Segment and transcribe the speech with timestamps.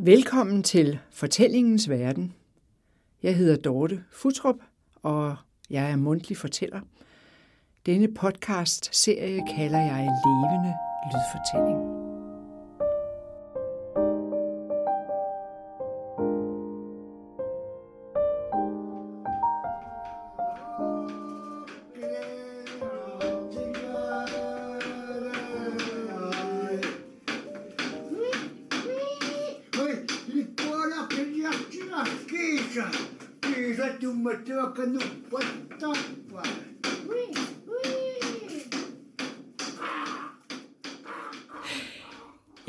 [0.00, 2.34] Velkommen til Fortællingens Verden.
[3.22, 4.56] Jeg hedder Dorte Futrup,
[5.02, 5.36] og
[5.70, 6.80] jeg er mundtlig fortæller.
[7.86, 11.97] Denne podcast-serie kalder jeg Levende Lydfortælling.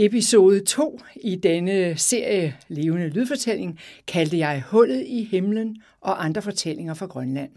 [0.09, 6.93] Episode 2 i denne serie Levende Lydfortælling kaldte jeg Hullet i himlen og andre fortællinger
[6.93, 7.51] fra Grønland.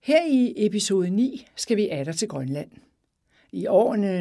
[0.00, 2.70] Her i episode 9 skal vi atter til Grønland.
[3.52, 4.20] I årene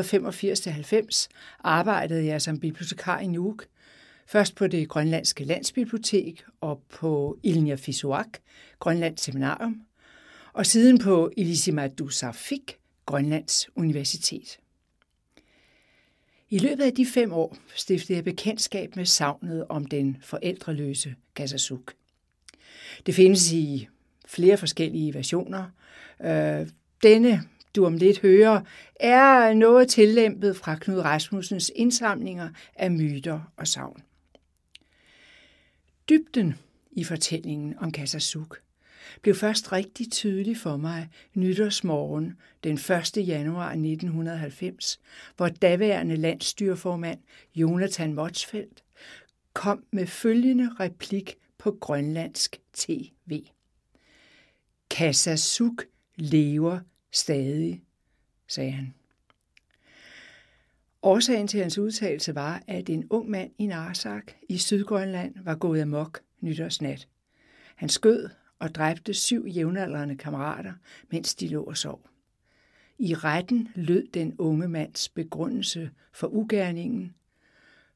[0.00, 3.66] 1985-90 arbejdede jeg som bibliotekar i Nuuk,
[4.26, 8.28] først på det grønlandske landsbibliotek og på Ilniafisuak,
[8.78, 9.82] Grønlands Seminarium,
[10.52, 14.58] og siden på Ilisimatusarfik, Grønlands Universitet.
[16.50, 21.94] I løbet af de fem år stiftede jeg bekendtskab med savnet om den forældreløse Kasasuk.
[23.06, 23.88] Det findes i
[24.26, 25.64] flere forskellige versioner.
[26.24, 26.66] Øh,
[27.02, 27.42] denne,
[27.76, 28.60] du om lidt hører,
[29.00, 34.02] er noget tillæmpet fra Knud Rasmussens indsamlinger af myter og savn.
[36.08, 36.54] Dybden
[36.92, 38.60] i fortællingen om Kasasuk
[39.22, 43.28] blev først rigtig tydelig for mig nytårsmorgen den 1.
[43.28, 45.00] januar 1990,
[45.36, 47.18] hvor daværende landstyrformand
[47.54, 48.84] Jonathan Motsfeldt
[49.52, 53.42] kom med følgende replik på grønlandsk tv.
[54.90, 55.84] Kassasuk
[56.16, 56.80] lever
[57.12, 57.82] stadig,
[58.48, 58.94] sagde han.
[61.02, 65.82] Årsagen til hans udtalelse var, at en ung mand i Narsak i Sydgrønland var gået
[65.82, 67.08] amok nytårsnat.
[67.76, 70.72] Han skød og dræbte syv jævnaldrende kammerater,
[71.10, 72.08] mens de lå og sov.
[72.98, 77.14] I retten lød den unge mands begrundelse for ugerningen,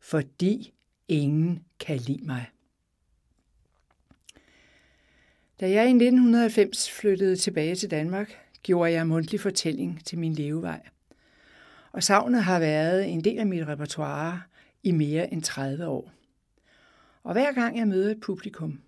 [0.01, 0.73] fordi
[1.09, 2.47] ingen kan lide mig.
[5.61, 10.81] Da jeg i 1990 flyttede tilbage til Danmark, gjorde jeg mundtlig fortælling til min levevej.
[11.93, 14.43] Og savnet har været en del af mit repertoire
[14.83, 16.13] i mere end 30 år.
[17.23, 18.81] Og hver gang jeg møder et publikum,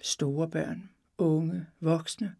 [0.00, 2.34] store børn, unge, voksne,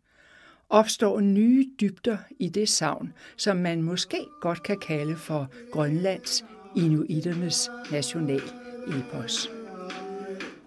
[0.68, 6.44] opstår nye dybder i det savn, som man måske godt kan kalde for Grønlands
[6.76, 8.42] inuiternes national
[8.86, 9.50] epos.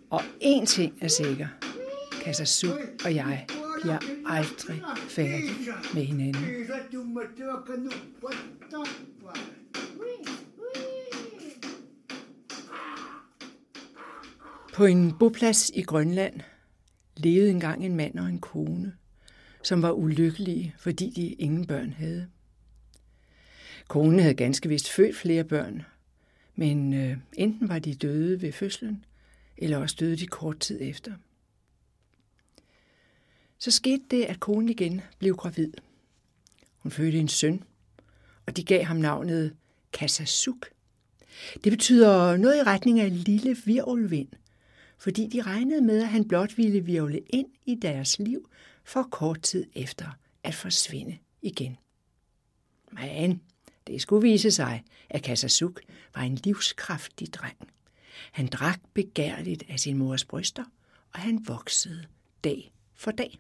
[0.10, 1.48] Og én ting er sikker.
[2.24, 3.46] Kasasuk og jeg
[3.82, 6.44] bliver aldrig færdige med hinanden.
[14.74, 16.42] På en boplads i Grønland
[17.20, 18.94] levede engang en mand og en kone,
[19.64, 22.28] som var ulykkelige, fordi de ingen børn havde.
[23.88, 25.86] Konen havde ganske vist født flere børn,
[26.56, 29.06] men øh, enten var de døde ved fødslen,
[29.58, 31.14] eller også døde de kort tid efter.
[33.60, 35.74] Så skete det, at konen igen blev gravid.
[36.78, 37.64] Hun fødte en søn,
[38.46, 39.56] og de gav ham navnet
[39.94, 40.70] Kasasuk.
[41.64, 44.30] Det betyder noget i retning af lille virvelvind–
[44.98, 48.50] fordi de regnede med, at han blot ville virvle ind i deres liv
[48.84, 51.78] for kort tid efter at forsvinde igen.
[52.92, 53.42] Men
[53.88, 55.82] det skulle vise sig, at Kasasuk
[56.16, 57.58] var en livskraftig dreng.
[58.32, 60.64] Han drak begærligt af sin mors bryster,
[61.14, 62.06] og han voksede
[62.44, 63.40] dag for dag.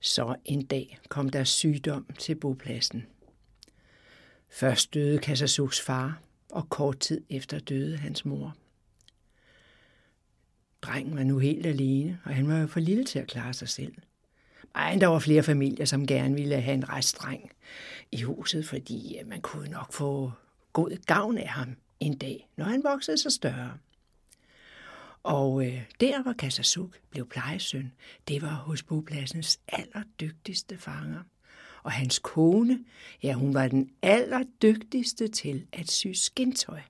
[0.00, 3.06] Så en dag kom der sygdom til bopladsen.
[4.48, 8.56] Først døde Kasasuks far, og kort tid efter døde hans mor.
[10.84, 13.68] Drengen var nu helt alene, og han var jo for lille til at klare sig
[13.68, 13.94] selv.
[14.90, 17.50] Men der var flere familier, som gerne ville have en restdreng
[18.12, 20.32] i huset, fordi man kunne nok få
[20.72, 23.72] god gavn af ham en dag, når han voksede sig større.
[25.22, 27.92] Og øh, der, hvor Kasasuk blev plejesøn,
[28.28, 31.20] det var hos bopladsens allerdygtigste fanger.
[31.82, 32.78] Og hans kone,
[33.22, 36.80] ja, hun var den allerdygtigste til at sy skintøj.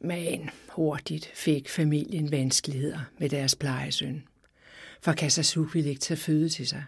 [0.00, 4.24] Men hurtigt fik familien vanskeligheder med deres plejesøn.
[5.00, 6.84] For Kasasuk ville ikke tage føde til sig.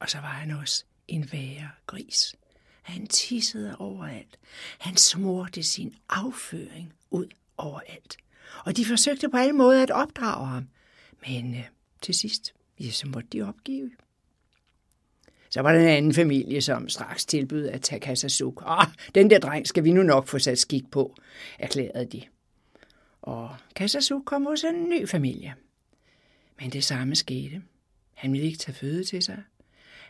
[0.00, 2.34] Og så var han også en værre gris.
[2.82, 4.38] Han tissede overalt.
[4.78, 7.26] Han smurte sin afføring ud
[7.56, 8.16] overalt.
[8.64, 10.68] Og de forsøgte på alle måder at opdrage ham.
[11.26, 11.64] Men øh,
[12.02, 13.90] til sidst, ja, så måtte de opgive.
[15.54, 18.62] Så var der en anden familie, som straks tilbød at tage Kassasuk.
[18.66, 21.16] Ah, den der dreng skal vi nu nok få sat skik på,
[21.58, 22.22] erklærede de.
[23.22, 25.54] Og Kassasuk kom hos en ny familie.
[26.60, 27.62] Men det samme skete.
[28.14, 29.42] Han ville ikke tage føde til sig.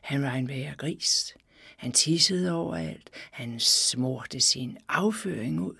[0.02, 1.34] Han var en værre gris.
[1.76, 3.10] Han tissede overalt.
[3.32, 5.74] Han smurte sin afføring ud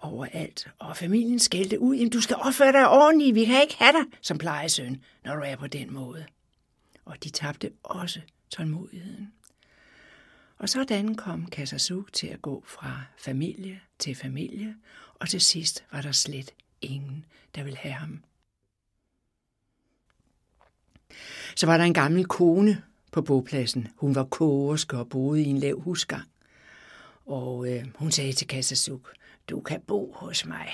[0.00, 0.68] overalt.
[0.78, 1.96] Og familien skældte ud.
[1.96, 3.34] Jamen, du skal opføre dig ordentligt.
[3.34, 6.26] Vi kan ikke have dig som plejesøn, når du er på den måde.
[7.04, 8.20] Og de tabte også
[8.50, 9.32] tålmodigheden.
[10.58, 14.76] Og sådan kom Kassasuk til at gå fra familie til familie,
[15.14, 18.22] og til sidst var der slet ingen, der ville have ham.
[21.56, 22.82] Så var der en gammel kone
[23.12, 23.88] på bogpladsen.
[23.96, 26.28] Hun var kogerske og boede i en lav husgang.
[27.26, 29.14] Og øh, hun sagde til Kassasuk,
[29.50, 30.68] du kan bo hos mig.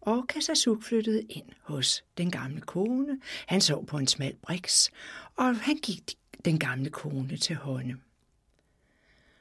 [0.00, 3.20] Og Kassasuk flyttede ind hos den gamle kone.
[3.46, 4.90] Han sov på en smal briks,
[5.36, 7.96] og han gik den gamle kone til hånde.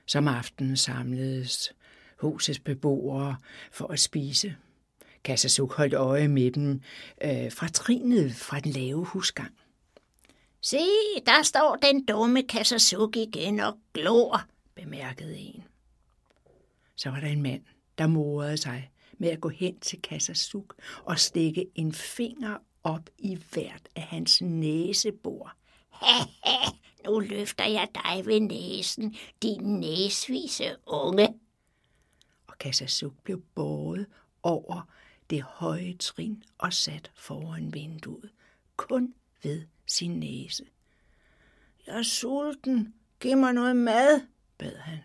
[0.06, 1.74] Som aftenen samledes
[2.18, 3.36] husets beboere
[3.72, 4.56] for at spise.
[5.24, 6.82] Kassasuk holdt øje med dem
[7.24, 9.56] øh, fra trinet fra den lave husgang.
[10.62, 10.78] Se,
[11.26, 14.42] der står den dumme Kassasuk igen og glor,
[14.76, 15.64] bemærkede en.
[16.96, 17.62] Så var der en mand,
[17.98, 23.40] der morede sig med at gå hen til Kassasuk og stikke en finger op i
[23.52, 25.56] hvert af hans næsebor
[27.06, 31.28] nu løfter jeg dig ved næsen, din næsvise unge.
[32.48, 34.06] Og Kassasuk blev båret
[34.44, 34.90] over
[35.30, 38.30] det høje trin og sat foran vinduet,
[38.76, 39.14] kun
[39.44, 40.66] ved sin næse.
[41.88, 42.94] Jeg er sulten.
[43.20, 44.22] Giv mig noget mad,
[44.58, 44.98] bad han.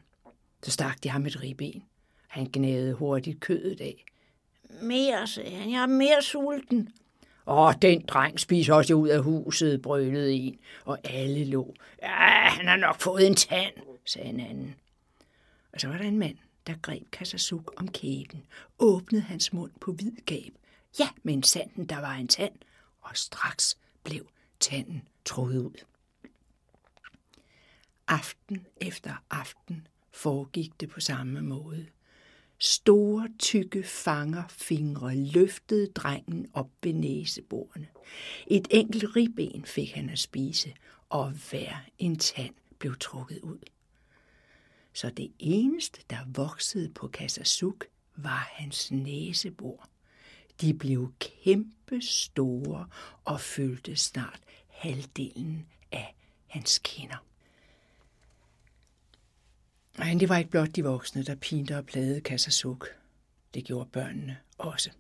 [0.62, 1.85] Så stak de ham et ribben.
[2.26, 4.05] Han gnævede hurtigt kødet af.
[4.82, 5.70] Mere, sagde han.
[5.70, 6.88] Jeg er mere sulten.
[7.46, 11.75] Åh, den dreng spiser også ud af huset, brølede en, og alle lå.
[12.02, 13.75] Ja, han har nok fået en tand,
[14.05, 14.75] sagde en anden.
[15.73, 16.37] Og så var der en mand,
[16.67, 18.46] der greb Kassasuk om kæben,
[18.79, 20.52] åbnede hans mund på hvid gab.
[20.99, 22.55] Ja, men sanden, der var en tand,
[23.00, 24.26] og straks blev
[24.61, 25.85] tanden troet ud.
[28.08, 31.87] Aften efter aften foregik det på samme måde.
[32.67, 37.89] Store, tykke fangerfingre løftede drengen op ved næseborene.
[38.47, 40.75] Et enkelt ribben fik han at spise,
[41.09, 43.59] og hver en tand blev trukket ud.
[44.93, 49.89] Så det eneste, der voksede på Kassasuk, var hans næsebor.
[50.61, 52.87] De blev kæmpe store
[53.25, 56.15] og fyldte snart halvdelen af
[56.47, 57.25] hans kinder.
[59.99, 62.88] Men det var ikke blot de voksne, der pinte og plagede Kassasuk.
[63.55, 64.91] Det gjorde børnene også.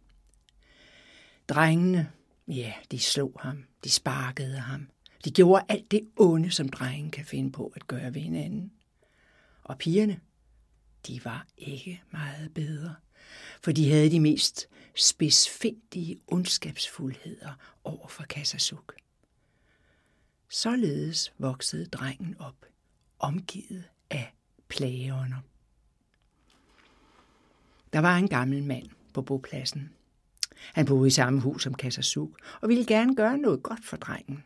[1.48, 2.12] Drengene,
[2.48, 4.88] ja, de slog ham, de sparkede ham.
[5.24, 8.72] De gjorde alt det onde, som drengen kan finde på at gøre ved hinanden.
[9.62, 10.20] Og pigerne,
[11.06, 12.94] de var ikke meget bedre,
[13.62, 17.52] for de havde de mest spidsfindige ondskabsfuldheder
[17.84, 18.94] over for Kassasuk.
[20.48, 22.66] Således voksede drengen op,
[23.18, 24.34] omgivet af
[24.68, 25.36] plageånder.
[27.92, 29.90] Der var en gammel mand på bopladsen.
[30.74, 32.30] Han boede i samme hus som Kassasuk
[32.60, 34.44] og ville gerne gøre noget godt for drengen.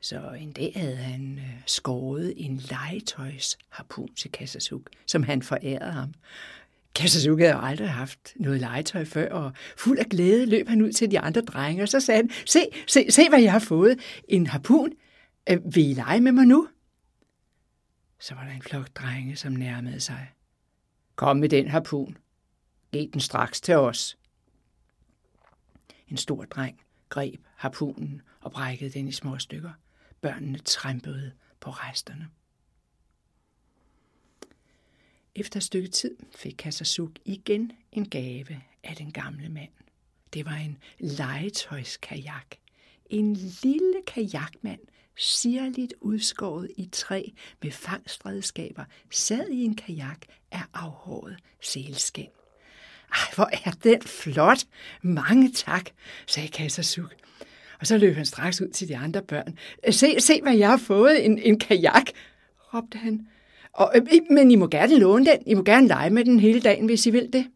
[0.00, 6.14] Så en dag havde han øh, skåret en legetøjsharpun til Kassasuk, som han forærede ham.
[6.94, 11.10] Kassasuk havde aldrig haft noget legetøj før, og fuld af glæde løb han ud til
[11.10, 13.98] de andre drenge, og så sagde han, se, se, se hvad jeg har fået,
[14.28, 14.92] en harpun.
[15.50, 16.68] Øh, vil I lege med mig nu?
[18.18, 20.28] Så var der en flok drenge, som nærmede sig.
[21.16, 22.16] Kom med den harpun.
[22.92, 24.18] Giv den straks til os.
[26.08, 29.72] En stor dreng greb harpunen og brækkede den i små stykker.
[30.20, 32.28] Børnene trampede på resterne.
[35.34, 39.70] Efter et stykke tid fik Kassasuk igen en gave af den gamle mand.
[40.32, 42.56] Det var en legetøjskajak.
[43.06, 44.80] En lille kajakmand,
[45.18, 47.22] sirligt udskåret i træ
[47.62, 50.20] med fangstredskaber, sad i en kajak
[50.50, 52.28] af afhåret sælskin.
[53.12, 54.64] Ej, hvor er den flot!
[55.02, 55.90] Mange tak,
[56.26, 57.14] sagde Kassasuk.
[57.80, 59.58] Og så løb han straks ud til de andre børn.
[59.90, 62.06] Se, se, hvad jeg har fået, en, en kajak,
[62.74, 63.28] råbte han.
[63.72, 65.38] Og, øh, men I må gerne låne den.
[65.46, 67.50] I må gerne lege med den hele dagen, hvis I vil det.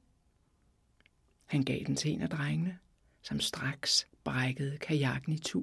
[1.46, 2.78] Han gav den til en af drengene,
[3.22, 5.62] som straks brækkede kajakken i tu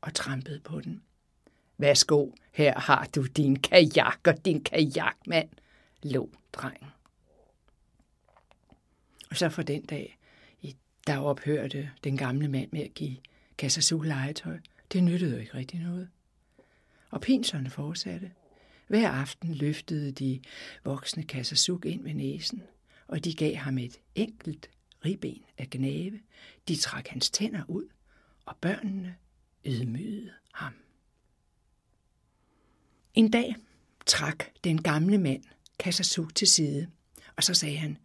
[0.00, 1.02] og trampede på den.
[1.80, 5.48] Værsgo, her har du din kajak og din kajakmand,
[6.02, 6.88] lå drengen.
[9.30, 10.18] Og så for den dag,
[11.06, 13.16] der ophørte den gamle mand med at give
[13.58, 14.58] Kassasu legetøj.
[14.92, 16.08] Det nyttede jo ikke rigtig noget.
[17.10, 18.32] Og pinserne fortsatte.
[18.88, 20.40] Hver aften løftede de
[20.84, 22.62] voksne Kassasuk ind med næsen,
[23.06, 24.70] og de gav ham et enkelt
[25.04, 26.20] ribben af gnave.
[26.68, 27.88] De trak hans tænder ud,
[28.46, 29.16] og børnene
[29.66, 30.74] ydmygede ham.
[33.14, 33.56] En dag
[34.06, 35.42] trak den gamle mand
[35.78, 36.86] Kassasuk til side,
[37.36, 37.98] og så sagde han,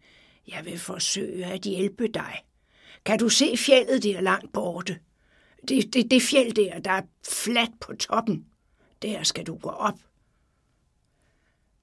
[0.48, 2.44] jeg vil forsøge at hjælpe dig.
[3.04, 4.98] Kan du se fjellet der langt borte?
[5.68, 8.46] Det, det, det fjeld der, der er fladt på toppen.
[9.02, 9.98] Der skal du gå op.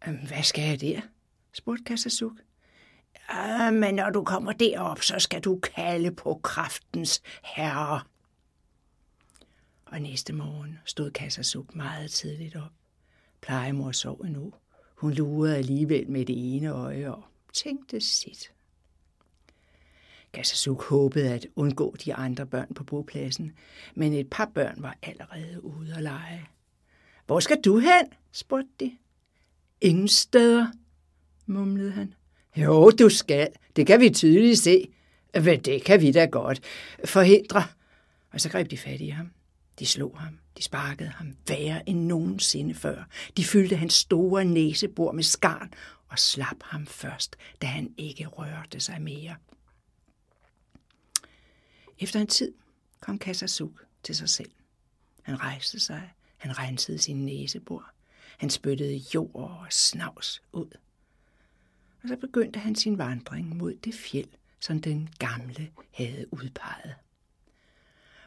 [0.06, 1.02] Hvad skal jeg der?
[1.54, 2.38] spurgte Kassasuk.
[3.30, 8.02] Ja, ah, men når du kommer derop, så skal du kalde på kraftens herre.
[9.86, 12.72] Og næste morgen stod Kassasuk meget tidligt op.
[13.44, 14.54] Plejemor sov endnu.
[14.96, 17.24] Hun lurede alligevel med det ene øje og
[17.54, 18.52] tænkte sit.
[20.32, 23.52] Gassasuk håbede at undgå de andre børn på bopladsen,
[23.96, 26.48] men et par børn var allerede ude at lege.
[27.26, 28.14] Hvor skal du hen?
[28.32, 28.98] spurgte de.
[29.82, 30.68] Ingen steder,
[31.46, 32.14] mumlede han.
[32.56, 33.50] Jo, du skal.
[33.76, 34.94] Det kan vi tydeligt se.
[35.34, 36.62] Men det kan vi da godt.
[37.06, 37.64] Forhindre.
[38.32, 39.32] Og så greb de fat i ham.
[39.80, 40.40] De slog ham.
[40.58, 43.04] De sparkede ham værre end nogensinde før.
[43.38, 45.74] De fyldte hans store næsebor med skarn
[46.08, 49.36] og slap ham først, da han ikke rørte sig mere.
[52.00, 52.54] Efter en tid
[53.00, 54.52] kom Kassasuk til sig selv.
[55.22, 57.92] Han rejste sig, han rensede sin næsebor,
[58.38, 60.78] han spyttede jord og snavs ud.
[62.04, 64.30] Og så begyndte han sin vandring mod det fjeld,
[64.60, 66.96] som den gamle havde udpeget.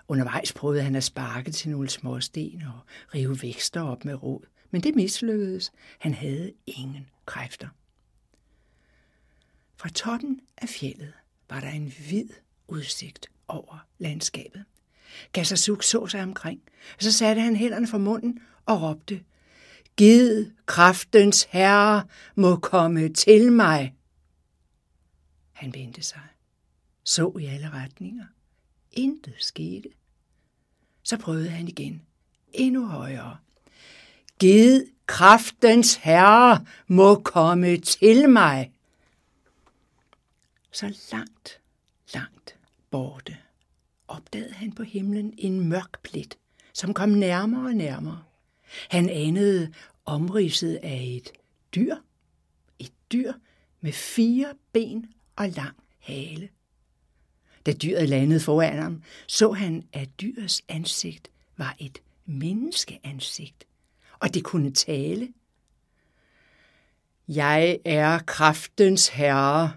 [0.08, 2.80] Undervejs prøvede han at sparke til nogle småsten og
[3.14, 5.72] rive vækster op med rod, men det mislykkedes.
[5.98, 7.68] Han havde ingen kræfter.
[9.76, 11.12] Fra toppen af fjellet
[11.50, 12.28] var der en hvid
[12.68, 14.64] udsigt over landskabet.
[15.32, 16.60] Gassasuk så sig omkring,
[16.96, 19.24] og så satte han hænderne for munden og råbte,
[19.96, 23.94] Gid kraftens herre må komme til mig.
[25.52, 26.28] Han vendte sig,
[27.04, 28.24] så i alle retninger.
[28.96, 29.88] Intet skete.
[31.02, 32.02] Så prøvede han igen,
[32.52, 33.36] endnu højere.
[34.38, 38.72] Gid kraftens herre må komme til mig.
[40.70, 41.60] Så langt,
[42.14, 42.56] langt
[42.90, 43.36] borte
[44.08, 46.38] opdagede han på himlen en mørk plet,
[46.72, 48.22] som kom nærmere og nærmere.
[48.90, 49.72] Han anede
[50.04, 51.32] omridset af et
[51.74, 51.96] dyr.
[52.78, 53.32] Et dyr
[53.80, 56.48] med fire ben og lang hale.
[57.66, 63.66] Da dyret landede foran ham, så han, at dyrets ansigt var et menneskeansigt,
[64.18, 65.32] og det kunne tale.
[67.28, 69.72] Jeg er kraftens herre.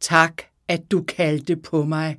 [0.00, 2.16] Tak, at du kaldte på mig.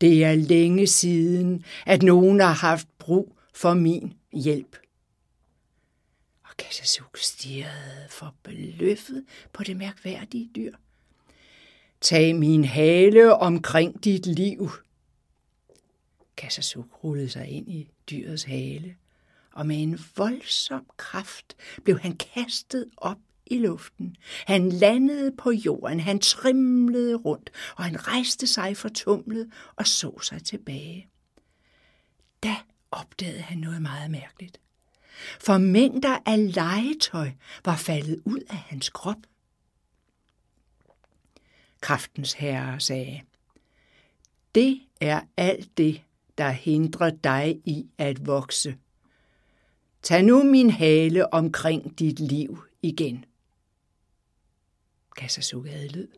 [0.00, 4.76] Det er længe siden, at nogen har haft brug for min hjælp.
[6.44, 10.74] Og Kassasuk stirrede forbløffet på det mærkværdige dyr.
[12.00, 14.70] Tag min hale omkring dit liv.
[16.36, 18.96] Kassasuk rullede sig ind i dyrets hale,
[19.52, 24.16] og med en voldsom kraft blev han kastet op i luften.
[24.46, 30.44] Han landede på jorden, han trimlede rundt, og han rejste sig fortumlet og så sig
[30.44, 31.08] tilbage.
[32.42, 32.56] Da
[32.90, 34.60] opdagede han noget meget mærkeligt.
[35.40, 37.30] For mængder af legetøj
[37.64, 39.16] var faldet ud af hans krop.
[41.80, 43.20] Kraftens herre sagde,
[44.54, 46.02] det er alt det,
[46.38, 48.76] der hindrer dig i at vokse.
[50.02, 53.24] Tag nu min hale omkring dit liv igen.
[55.16, 56.08] Kassasuk havde lyd,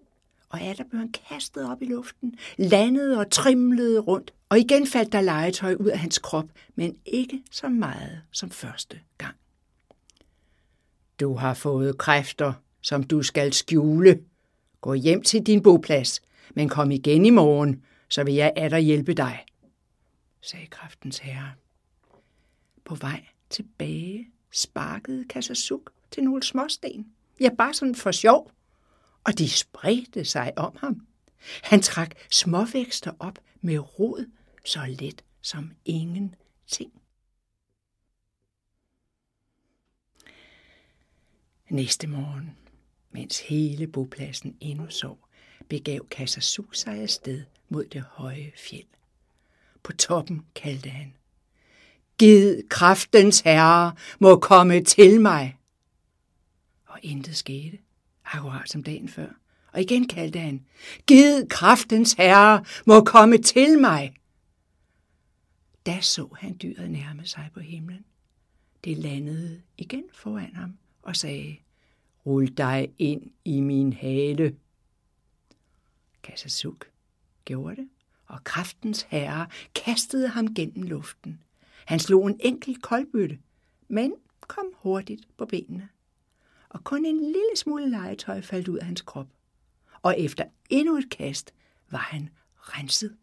[0.48, 5.12] og atter blev han kastet op i luften, landede og trimlede rundt, og igen faldt
[5.12, 9.36] der legetøj ud af hans krop, men ikke så meget som første gang.
[11.20, 14.24] Du har fået kræfter, som du skal skjule.
[14.80, 16.20] Gå hjem til din boplads,
[16.54, 19.44] men kom igen i morgen, så vil jeg atter hjælpe dig,
[20.40, 21.52] sagde kraftens herre.
[22.84, 27.06] På vej tilbage sparkede Kassasuk til nogle småsten.
[27.40, 28.50] Ja, bare sådan for sjov
[29.24, 31.06] og de spredte sig om ham.
[31.62, 34.30] Han trak småvækster op med rod
[34.64, 36.92] så let som ingenting.
[41.68, 42.56] Næste morgen,
[43.10, 45.18] mens hele bopladsen endnu sov,
[45.68, 48.86] begav Kassasu sig afsted mod det høje fjeld.
[49.82, 51.14] På toppen kaldte han,
[52.18, 55.56] Gid kraftens herre må komme til mig.
[56.86, 57.78] Og intet skete,
[58.24, 59.28] akkurat som dagen før.
[59.72, 60.66] Og igen kaldte han,
[61.06, 64.14] Gid kraftens herre må komme til mig.
[65.86, 68.04] Da så han dyret nærme sig på himlen.
[68.84, 71.56] Det landede igen foran ham og sagde,
[72.26, 74.56] Rul dig ind i min hale.
[76.22, 76.90] Kassasuk
[77.44, 77.88] gjorde det,
[78.26, 81.42] og kraftens herre kastede ham gennem luften.
[81.86, 83.38] Han slog en enkelt koldbøtte,
[83.88, 85.88] men kom hurtigt på benene.
[86.68, 89.28] Og kun en lille smule legetøj faldt ud af hans krop.
[90.02, 91.54] Og efter endnu et kast
[91.90, 93.16] var han renset.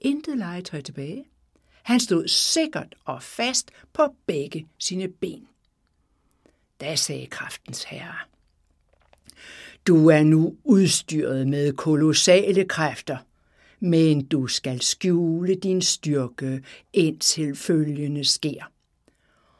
[0.00, 1.24] Intet legetøj tilbage.
[1.82, 5.48] Han stod sikkert og fast på begge sine ben.
[6.80, 8.18] Da sagde kraftens herre,
[9.86, 13.16] du er nu udstyret med kolossale kræfter,
[13.80, 18.72] men du skal skjule din styrke, indtil følgende sker.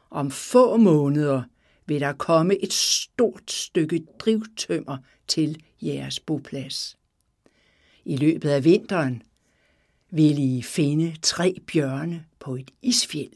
[0.09, 1.43] Om få måneder
[1.85, 6.97] vil der komme et stort stykke drivtømmer til jeres boplads.
[8.05, 9.23] I løbet af vinteren
[10.09, 13.33] vil I finde tre bjørne på et isfjeld.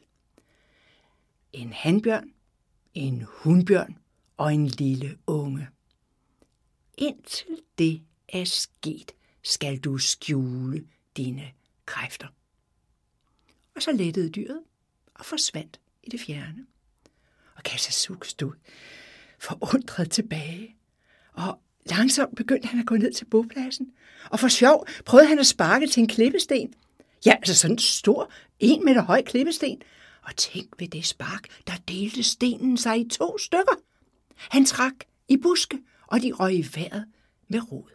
[1.54, 2.30] En hanbjørn,
[3.00, 3.98] en hundbjørn
[4.38, 5.68] og en lille unge.
[6.98, 9.12] Indtil det er sket,
[9.44, 10.86] skal du skjule
[11.18, 11.52] dine
[11.86, 12.28] kræfter.
[13.76, 14.60] Og så lettede dyret
[15.16, 16.66] og forsvandt i det fjerne.
[17.56, 18.54] Og Kassasuk stod
[19.40, 20.76] forundret tilbage,
[21.34, 23.92] og langsomt begyndte han at gå ned til bopladsen.
[24.30, 26.74] Og for sjov prøvede han at sparke til en klippesten.
[27.26, 29.82] Ja, altså sådan en stor, en meter høj klippesten.
[30.30, 33.76] Og tænk ved det spark, der delte stenen sig i to stykker.
[34.36, 34.94] Han trak
[35.28, 37.06] i buske, og de røg i vejret
[37.48, 37.92] med rod.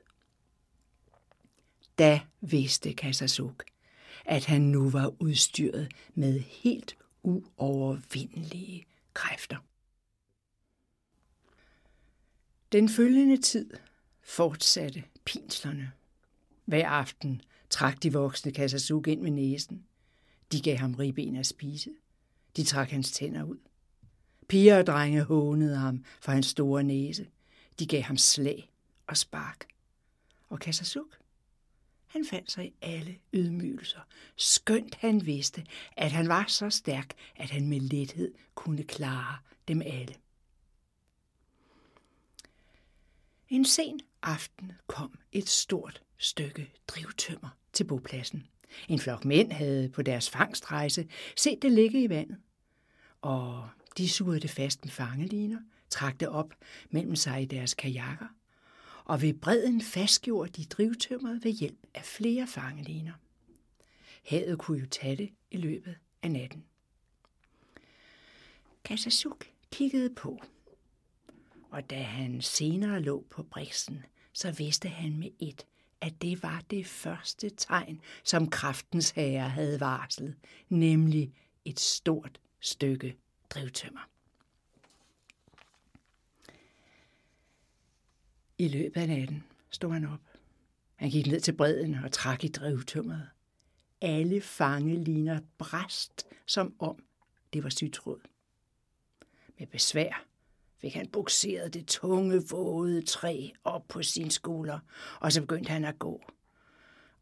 [1.98, 3.64] Da vidste Kassasuk,
[4.24, 9.56] at han nu var udstyret med helt uovervindelige kræfter.
[12.72, 13.70] Den følgende tid
[14.22, 15.92] fortsatte pinslerne.
[16.64, 19.84] Hver aften trak de voksne Kassasuk ind med næsen.
[20.52, 21.90] De gav ham ribben at spise.
[22.56, 23.58] De trak hans tænder ud.
[24.48, 27.26] Piger og drenge hånede ham for hans store næse.
[27.78, 28.72] De gav ham slag
[29.06, 29.66] og spark.
[30.48, 31.18] Og Kassasuk,
[32.06, 34.00] han fandt sig i alle ydmygelser,
[34.36, 39.38] skønt han vidste, at han var så stærk, at han med lethed kunne klare
[39.68, 40.14] dem alle.
[43.48, 48.46] En sen aften kom et stort stykke drivtømmer til bopladsen.
[48.88, 52.36] En flok mænd havde på deres fangstrejse set det ligge i vandet,
[53.22, 55.58] og de sugede det fast med fangeliner,
[55.90, 56.54] trak det op
[56.90, 58.26] mellem sig i deres kajakker,
[59.04, 63.12] og ved bredden fastgjorde de drivtømmeret ved hjælp af flere fangeliner.
[64.24, 66.64] Havet kunne jo tage det i løbet af natten.
[68.84, 70.42] Kassasuk kiggede på,
[71.70, 75.66] og da han senere lå på briksen, så vidste han med et,
[76.04, 80.36] at det var det første tegn, som kraftens herre havde varslet,
[80.68, 81.32] nemlig
[81.64, 83.16] et stort stykke
[83.50, 84.08] drivtømmer.
[88.58, 90.20] I løbet af natten stod han op.
[90.96, 93.28] Han gik ned til bredden og trak i drivtømmeret.
[94.00, 97.04] Alle fangeliner bræst, som om
[97.52, 98.20] det var sytråd.
[99.58, 100.24] Med besvær
[100.84, 104.78] fik han bukseret det tunge, våde træ op på sin skulder,
[105.20, 106.22] og så begyndte han at gå.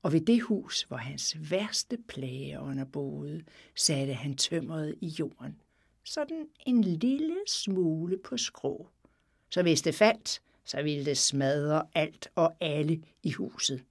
[0.03, 3.45] Og ved det hus, hvor hans værste plageånder boede,
[3.77, 5.61] satte han tømmeret i jorden,
[6.05, 8.89] sådan en lille smule på skrå.
[9.51, 13.85] Så hvis det faldt, så ville det smadre alt og alle i huset.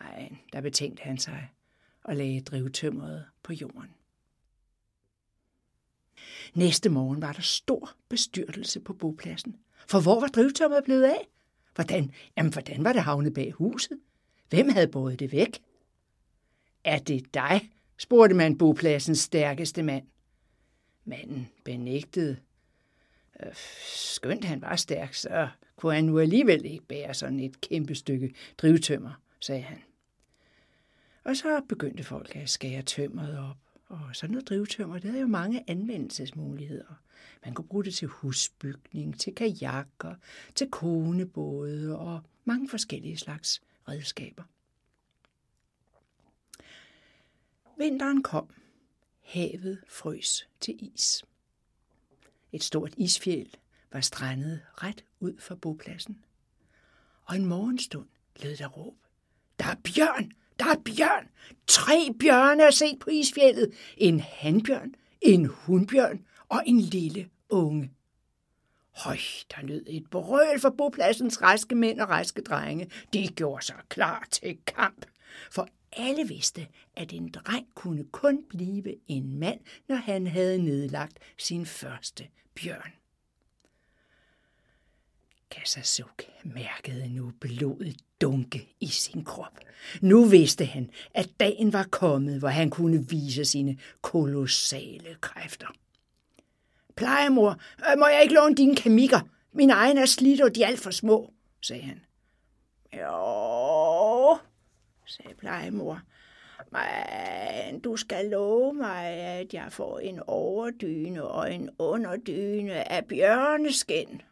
[0.00, 1.48] Nej, der betænkte han sig
[2.04, 3.97] og lagde drivtømmeret på jorden.
[6.54, 9.56] Næste morgen var der stor bestyrtelse på bopladsen.
[9.86, 11.28] For hvor var drivtømmeret blevet af?
[11.74, 13.98] Hvordan, jamen, hvordan var det havnet bag huset?
[14.48, 15.62] Hvem havde båret det væk?
[16.84, 17.70] Er det dig?
[17.98, 20.06] spurgte man bopladsens stærkeste mand.
[21.04, 22.36] Manden benægtede.
[23.42, 23.52] Øh,
[23.94, 28.34] skønt han var stærk, så kunne han nu alligevel ikke bære sådan et kæmpe stykke
[28.58, 29.78] drivtømmer, sagde han.
[31.24, 33.56] Og så begyndte folk at skære tømmeret op.
[33.88, 37.02] Og sådan noget drivtømmer, det havde jo mange anvendelsesmuligheder.
[37.44, 40.14] Man kunne bruge det til husbygning, til kajakker,
[40.54, 44.42] til konebåde og mange forskellige slags redskaber.
[47.78, 48.50] Vinteren kom.
[49.20, 51.24] Havet frøs til is.
[52.52, 53.50] Et stort isfjeld
[53.92, 56.24] var strandet ret ud for bopladsen.
[57.24, 58.08] Og en morgenstund
[58.42, 58.94] lød der råb.
[59.58, 60.32] Der er bjørn!
[60.58, 61.28] Der er bjørn!
[61.66, 63.72] Tre bjørne er set på isfjellet.
[63.96, 67.90] En hanbjørn, en hundbjørn og en lille unge.
[68.96, 69.18] Høj,
[69.50, 72.90] der lød et brøl for bopladsens raske mænd og raske drenge.
[73.12, 75.06] De gjorde sig klar til kamp.
[75.50, 76.66] For alle vidste,
[76.96, 82.97] at en dreng kunne kun blive en mand, når han havde nedlagt sin første bjørn.
[85.50, 89.58] Kassasuk mærkede nu blodet dunke i sin krop.
[90.00, 95.66] Nu vidste han, at dagen var kommet, hvor han kunne vise sine kolossale kræfter.
[96.96, 99.20] Plejemor, øh, må jeg ikke låne dine kamikker?
[99.52, 101.32] Min egen er slidt, og de er alt for små,
[101.62, 102.00] sagde han.
[102.92, 104.38] Jo,
[105.06, 106.00] sagde plejemor.
[106.70, 114.22] Men du skal love mig, at jeg får en overdyne og en underdyne af bjørneskin.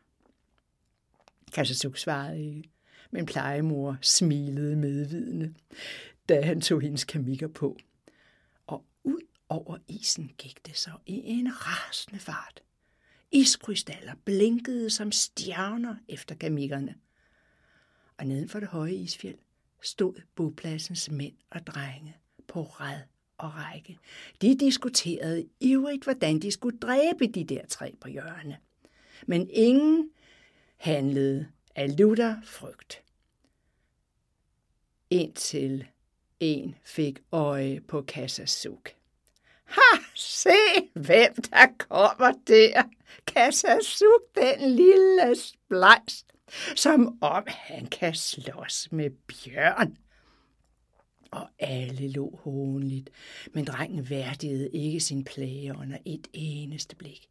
[1.52, 2.70] Kassasuk svarede ikke,
[3.10, 5.54] men plejemor smilede medvidende,
[6.28, 7.78] da han tog hendes kamikker på.
[8.66, 12.62] Og ud over isen gik det så i en rasende fart.
[13.32, 16.94] Iskrystaller blinkede som stjerner efter kamikkerne.
[18.18, 19.38] Og neden for det høje isfjeld
[19.82, 22.16] stod bopladsens mænd og drenge
[22.48, 23.00] på ræd
[23.38, 23.98] og række.
[24.42, 28.58] De diskuterede ivrigt, hvordan de skulle dræbe de der tre på hjørne.
[29.26, 30.10] Men ingen
[30.76, 33.02] handlede af lutter frygt.
[35.10, 35.86] Indtil
[36.40, 38.90] en fik øje på Kassasuk.
[39.64, 40.50] Ha, se
[40.94, 42.82] hvem der kommer der.
[43.26, 46.24] Kassasuk, den lille splejs,
[46.76, 49.96] som om han kan slås med bjørn.
[51.30, 53.10] Og alle lå hånligt,
[53.52, 57.28] men drengen værdigede ikke sin plage under et eneste blik.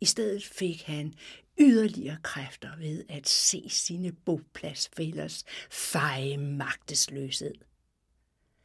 [0.00, 1.14] I stedet fik han
[1.60, 7.54] yderligere kræfter ved at se sine bopladsfælders feje magtesløshed.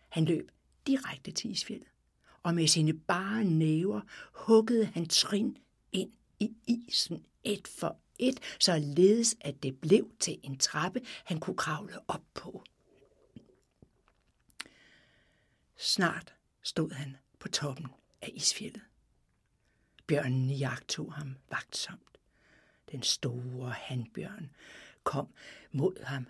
[0.09, 0.51] Han løb
[0.87, 1.87] direkte til isfjellet,
[2.43, 4.01] og med sine bare næver
[4.33, 5.57] huggede han trin
[5.91, 11.57] ind i isen et for et, således at det blev til en trappe, han kunne
[11.57, 12.63] kravle op på.
[15.77, 17.87] Snart stod han på toppen
[18.21, 18.81] af isfjellet.
[20.09, 22.17] Bjørnen jagtog ham vagtsomt.
[22.91, 24.49] Den store handbjørn
[25.03, 25.27] kom
[25.71, 26.27] mod ham,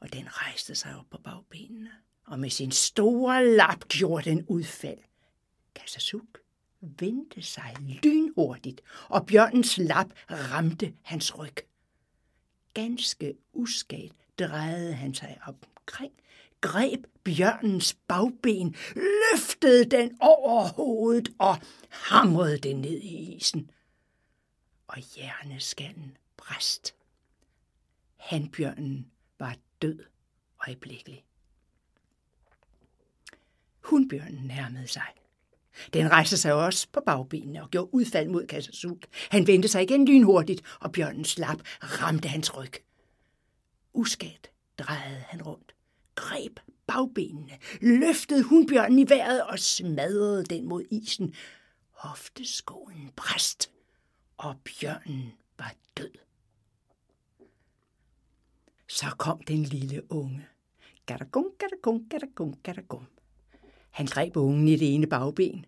[0.00, 1.90] og den rejste sig op på bagbenene,
[2.26, 4.98] og med sin store lap gjorde den udfald.
[5.74, 6.38] Kassasuk
[6.80, 11.56] vendte sig lynhurtigt, og bjørnens lap ramte hans ryg.
[12.74, 16.12] Ganske uskadt drejede han sig omkring,
[16.60, 21.56] greb bjørnens bagben, løftede den over hovedet og
[21.90, 23.70] hamrede den ned i isen.
[24.86, 26.94] Og hjerneskallen bræst.
[28.16, 29.98] Hanbjørnen var død
[30.66, 31.24] øjeblikkelig.
[33.84, 35.06] Hundbjørnen nærmede sig.
[35.92, 38.96] Den rejste sig også på bagbenene og gjorde udfald mod Kassasuk.
[39.30, 42.72] Han vendte sig igen lynhurtigt, og bjørnen slap ramte hans ryg.
[43.92, 45.74] Uskat drejede han rundt,
[46.20, 51.34] greb bagbenene, løftede hundbjørnen i vejret og smadrede den mod isen.
[51.90, 53.70] Hofteskålen bræst,
[54.36, 56.10] og bjørnen var død.
[58.88, 60.46] Så kom den lille unge.
[61.06, 63.06] Gadagum, gadagum, gadagum, gadagum.
[63.90, 65.64] Han greb ungen i det ene bagben,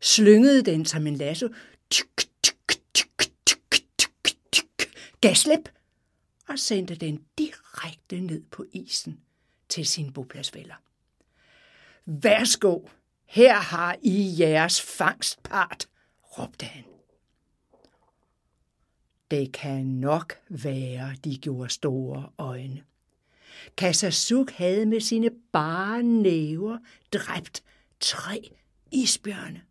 [0.00, 1.48] slyngede den som en lasso,
[1.90, 5.68] tyk, tyk, tyk, tyk, tyk, tyk, gaslip,
[6.48, 9.20] og sendte den direkte ned på isen
[9.70, 10.74] til sin bopladsfælder.
[12.04, 12.80] Værsgo,
[13.26, 15.88] her har I jeres fangstpart,
[16.38, 16.84] råbte han.
[19.30, 22.82] Det kan nok være, de gjorde store øjne.
[23.76, 26.78] Kassasuk havde med sine bare næver
[27.12, 27.62] dræbt
[28.00, 28.50] tre
[28.90, 29.62] isbjørne.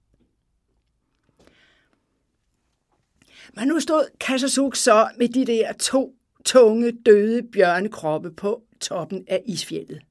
[3.53, 9.41] Men nu stod Kassasuk så med de der to tunge, døde bjørnekroppe på toppen af
[9.45, 10.02] isfjellet.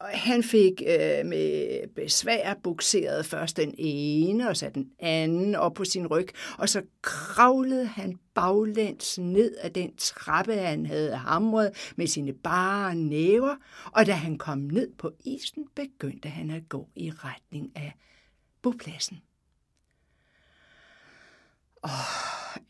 [0.00, 5.74] Og han fik øh, med besvær bukseret først den ene og så den anden op
[5.74, 6.28] på sin ryg,
[6.58, 12.94] og så kravlede han baglæns ned af den trappe, han havde hamret med sine bare
[12.94, 13.56] næver,
[13.92, 17.92] og da han kom ned på isen, begyndte han at gå i retning af
[18.62, 19.18] bopladsen.
[21.82, 21.90] Oh,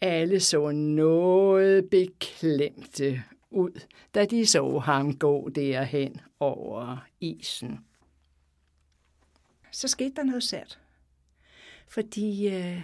[0.01, 3.81] alle så noget beklemte ud,
[4.15, 7.79] da de så ham gå derhen over isen.
[9.71, 10.79] Så skete der noget sært,
[11.89, 12.83] fordi øh,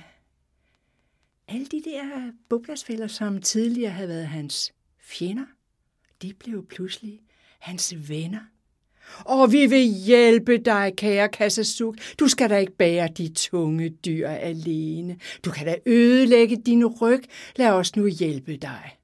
[1.48, 5.46] alle de der boblasfælder, som tidligere havde været hans fjender,
[6.22, 7.20] de blev pludselig
[7.58, 8.40] hans venner.
[9.18, 11.96] Og vi vil hjælpe dig, kære Kassasuk.
[12.18, 15.18] Du skal da ikke bære de tunge dyr alene.
[15.44, 17.22] Du kan da ødelægge din ryg.
[17.56, 18.96] Lad os nu hjælpe dig.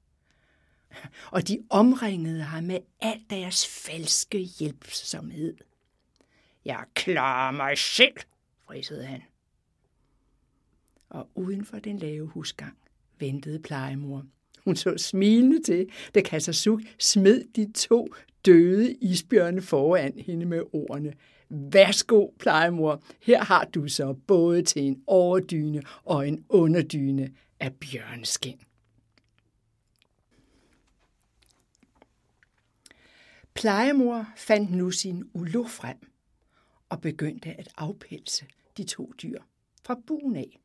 [1.31, 5.53] Og de omringede ham med al deres falske hjælpsomhed.
[6.65, 8.17] Jeg klarer mig selv,
[8.67, 9.21] frisede han.
[11.09, 12.77] Og uden for den lave husgang
[13.19, 14.25] ventede plejemor.
[14.65, 18.07] Hun så smilende til, da Kassasuk smed de to
[18.45, 21.13] døde isbjørne foran hende med ordene.
[21.49, 28.59] Værsgo, plejemor, her har du så både til en overdyne og en underdyne af bjørneskin.
[33.53, 35.97] Plejemor fandt nu sin ulo frem
[36.89, 38.45] og begyndte at afpelse
[38.77, 39.41] de to dyr
[39.83, 40.59] fra buen af.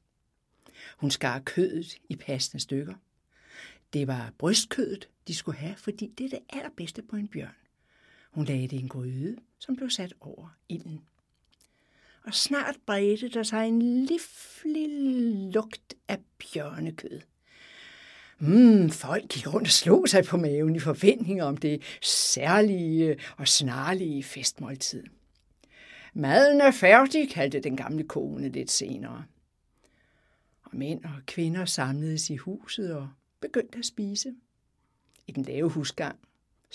[0.98, 2.94] Hun skar kødet i passende stykker.
[3.92, 7.65] Det var brystkødet, de skulle have, fordi det er det allerbedste på en bjørn.
[8.36, 11.00] Hun lagde det i en gryde, som blev sat over ilden.
[12.24, 14.88] Og snart bredte der sig en livlig
[15.52, 17.20] lugt af bjørnekød.
[18.38, 23.48] Mm, folk gik rundt og slog sig på maven i forventning om det særlige og
[23.48, 25.04] snarlige festmåltid.
[26.14, 29.24] Maden er færdig, kaldte den gamle kone lidt senere.
[30.62, 33.08] Og mænd og kvinder samledes i huset og
[33.40, 34.34] begyndte at spise.
[35.26, 36.18] I den lave husgang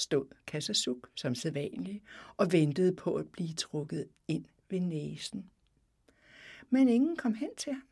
[0.01, 2.01] stod Kassasuk som sædvanlig
[2.37, 5.49] og ventede på at blive trukket ind ved næsen.
[6.69, 7.83] Men ingen kom hen til ham.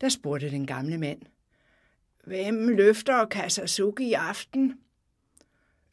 [0.00, 1.22] Der spurgte den gamle mand,
[2.24, 4.80] Hvem løfter Kassasuk i aften?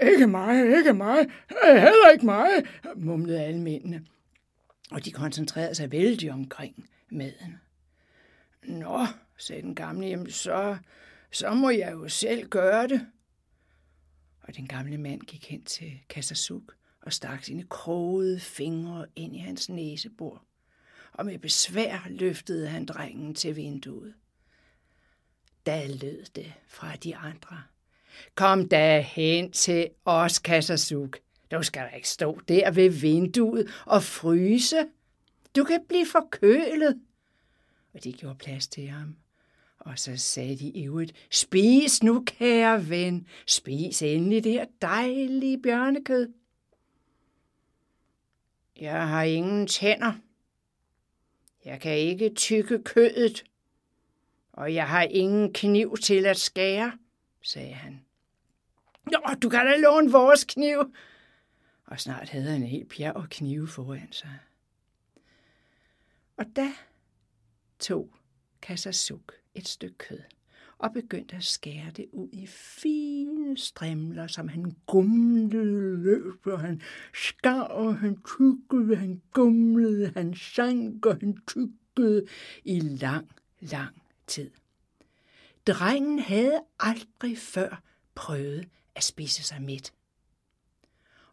[0.02, 1.18] Ikke mig, ikke mig,
[1.64, 2.50] heller ikke mig,
[2.96, 4.06] mumlede alle mændene,
[4.92, 7.60] og de koncentrerede sig vældig omkring maden.
[8.64, 9.06] Nå,
[9.38, 10.78] sagde den gamle, jamen så,
[11.32, 13.08] så må jeg jo selv gøre det.
[14.42, 19.40] Og den gamle mand gik hen til Kassasuk og stak sine krogede fingre ind i
[19.40, 20.44] hans næsebor,
[21.12, 24.14] og med besvær løftede han drengen til vinduet.
[25.66, 27.64] Da lød det fra de andre.
[28.36, 31.20] Kom da hen til os, Kassasuk.
[31.52, 34.88] Du skal da ikke stå der ved vinduet og fryse.
[35.56, 37.02] Du kan blive forkølet.
[37.94, 39.16] Og de gjorde plads til ham.
[39.86, 46.34] Og så sagde de ivrigt, spis nu, kære ven, spis endelig det her dejlige bjørnekød.
[48.80, 50.14] Jeg har ingen tænder.
[51.66, 53.44] Jeg kan ikke tykke kødet,
[54.54, 56.98] og jeg har ingen kniv til at skære,
[57.42, 58.06] sagde han.
[59.12, 60.96] Nå, du kan da låne vores kniv.
[61.86, 64.38] Og snart havde han en helt bjerg og knive foran sig.
[66.38, 66.74] Og da
[67.80, 68.14] tog
[68.62, 70.20] Kassasuk et stykke kød
[70.82, 76.82] og begyndte at skære det ud i fine strimler, som han gumlede løb, og han
[77.14, 82.26] skar, og han tykkede, han gumlede, han sank, og han tykkede
[82.64, 84.52] i lang, lang tid.
[85.68, 87.82] Drengen havde aldrig før
[88.16, 89.94] prøvet at spise sig midt.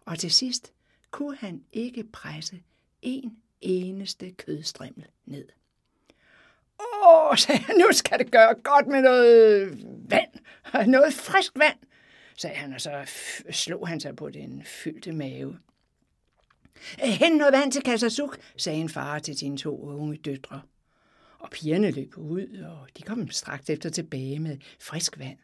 [0.00, 0.72] Og til sidst
[1.10, 2.62] kunne han ikke presse
[3.02, 5.48] en eneste kødstrimmel ned.
[6.80, 9.70] Åh, sagde han, nu skal det gøre godt med noget
[10.10, 10.30] vand,
[10.86, 11.78] noget frisk vand,
[12.36, 13.10] sagde han, og så
[13.50, 15.58] slog han sig på den fyldte mave.
[16.98, 20.62] Hen noget vand til Kassasuk, sagde en far til sine to unge døtre.
[21.38, 25.38] Og pigerne løb ud, og de kom straks efter tilbage med frisk vand.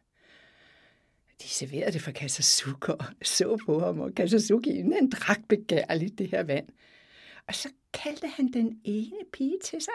[1.43, 6.31] De serverede det for Kassasuk og så på ham, og Kassasuk han drak begærligt det
[6.31, 6.69] her vand.
[7.47, 9.93] Og så kaldte han den ene pige til sig.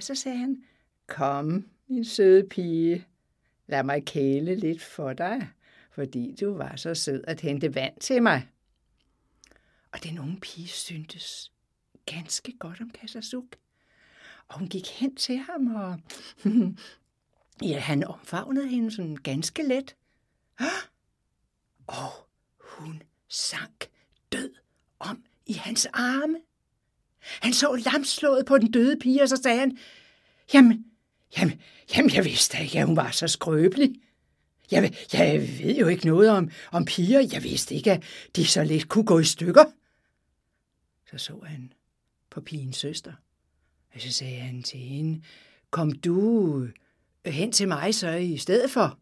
[0.00, 0.64] Og så sagde han,
[1.06, 3.06] kom, min søde pige,
[3.66, 5.48] lad mig kæle lidt for dig,
[5.90, 8.48] fordi du var så sød at hente vand til mig.
[9.92, 11.52] Og den unge pige syntes
[12.06, 13.44] ganske godt om Kassasuk.
[14.48, 16.00] Og hun gik hen til ham, og
[17.70, 19.96] ja, han omfavnede hende sådan ganske let.
[21.86, 22.10] Og
[22.60, 23.90] hun sank
[24.32, 24.54] død
[24.98, 26.36] om i hans arme.
[27.20, 29.78] Han så lamslået på den døde pige, og så sagde han,
[30.54, 30.84] jamen,
[31.38, 31.60] jamen,
[31.96, 33.94] jamen jeg vidste ikke, at hun var så skrøbelig.
[34.70, 37.28] Jeg, jeg ved jo ikke noget om, om piger.
[37.32, 38.02] Jeg vidste ikke, at
[38.36, 39.64] de så lidt kunne gå i stykker.
[41.10, 41.72] Så så han
[42.30, 43.12] på pigens søster,
[43.94, 45.22] og så sagde han til hende,
[45.70, 46.66] kom du
[47.26, 48.98] hen til mig så i stedet for?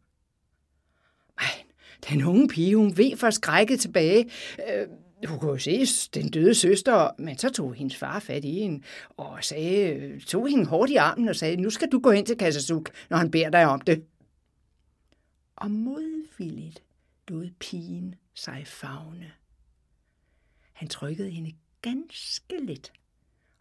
[1.41, 1.67] Men
[2.11, 4.31] den unge pige, hun ved for skrækket tilbage.
[4.69, 4.87] Øh,
[5.27, 9.45] hun kunne se den døde søster, men så tog hendes far fat i hende og
[9.45, 12.91] sagde, tog hende hårdt i armen og sagde, nu skal du gå hen til Kassasuk,
[13.11, 14.05] når han beder dig om det.
[15.57, 16.83] Og modvilligt
[17.29, 19.33] lod pigen sig fagne.
[20.73, 22.93] Han trykkede hende ganske let,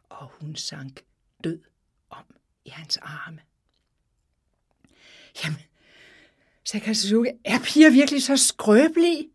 [0.09, 1.03] og hun sank
[1.43, 1.59] død
[2.09, 2.25] om
[2.65, 3.39] i hans arme.
[5.43, 5.59] Jamen,
[6.65, 9.29] sagde Kazuki, er piger virkelig så skrøbelige?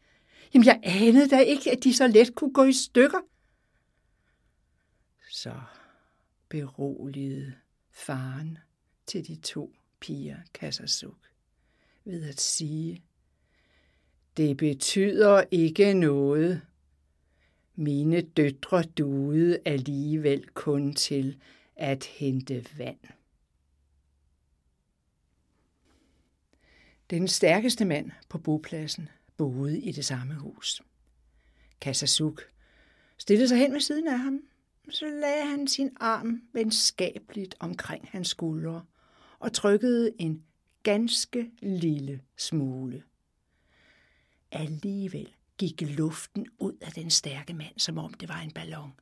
[0.55, 3.19] Jamen, jeg anede da ikke, at de så let kunne gå i stykker.
[5.31, 5.61] Så
[6.49, 7.55] beroligede
[7.91, 8.59] faren
[9.07, 11.19] til de to piger Kassasuk
[12.05, 13.03] ved at sige,
[14.37, 16.63] det betyder ikke noget.
[17.75, 21.41] Mine døtre duede alligevel kun til
[21.77, 22.99] at hente vand.
[27.11, 29.09] Den stærkeste mand på bopladsen
[29.51, 30.83] boede i det samme hus.
[31.81, 32.43] Kasasuk
[33.19, 34.41] stillede sig hen ved siden af ham.
[34.91, 38.85] Så lagde han sin arm venskabeligt omkring hans skuldre
[39.39, 40.45] og trykkede en
[40.83, 43.03] ganske lille smule.
[44.53, 48.93] Alligevel gik luften ud af den stærke mand, som om det var en ballon.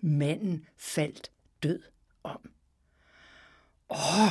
[0.00, 1.30] Manden faldt
[1.62, 1.82] død
[2.22, 2.50] om.
[3.90, 4.30] Åh,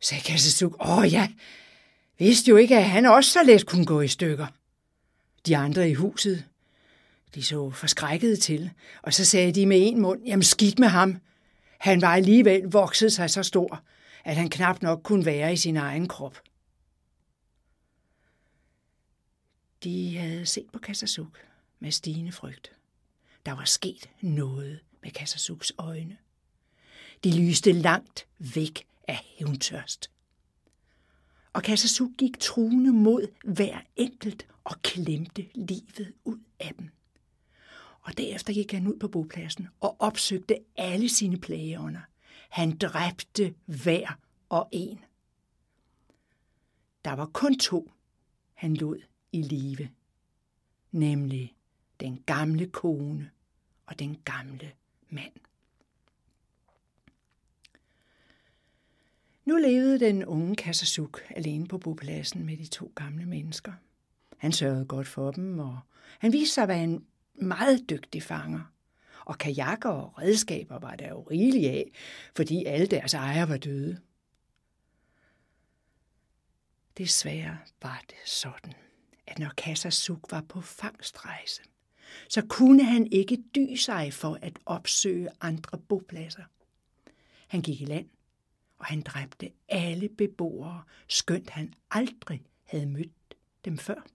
[0.00, 0.76] sagde Kassesuk.
[0.80, 1.28] Altså Åh, ja,
[2.18, 4.46] vidste jo ikke, at han også så let kunne gå i stykker.
[5.46, 6.44] De andre i huset,
[7.34, 8.70] de så forskrækkede til,
[9.02, 11.20] og så sagde de med en mund, jamen skidt med ham.
[11.78, 13.82] Han var alligevel vokset sig så stor,
[14.24, 16.40] at han knap nok kunne være i sin egen krop.
[19.84, 21.38] De havde set på Kassasuk
[21.80, 22.72] med stigende frygt.
[23.46, 26.16] Der var sket noget med Kassasuks øjne.
[27.24, 30.10] De lyste langt væk af hævntørst.
[31.52, 36.88] Og Kassasuk gik truende mod hver enkelt og klemte livet ud af dem.
[38.00, 42.00] Og derefter gik han ud på bopladsen og opsøgte alle sine plageånder.
[42.48, 44.98] Han dræbte hver og en.
[47.04, 47.92] Der var kun to,
[48.54, 48.98] han lod
[49.32, 49.88] i live,
[50.92, 51.54] nemlig
[52.00, 53.30] den gamle kone
[53.86, 54.72] og den gamle
[55.08, 55.32] mand.
[59.46, 63.72] Nu levede den unge Kassasuk alene på bopladsen med de to gamle mennesker.
[64.36, 65.78] Han sørgede godt for dem, og
[66.18, 68.72] han viste sig at være en meget dygtig fanger.
[69.26, 71.90] Og kajakker og redskaber var der jo rigeligt af,
[72.36, 74.00] fordi alle deres ejere var døde.
[76.98, 78.72] Desværre var det sådan,
[79.26, 81.62] at når Kassasuk var på fangstrejse,
[82.28, 86.44] så kunne han ikke dy sig for at opsøge andre bopladser.
[87.48, 88.06] Han gik i land,
[88.78, 94.06] og han dræbte alle beboere, skønt han aldrig havde mødt dem før.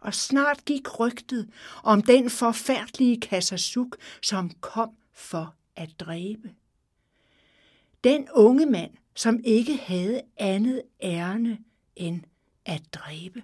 [0.00, 1.50] Og snart gik rygtet
[1.82, 6.54] om den forfærdelige Kassasuk, som kom for at dræbe.
[8.04, 11.58] Den unge mand, som ikke havde andet ærne
[11.96, 12.22] end
[12.64, 13.42] at dræbe.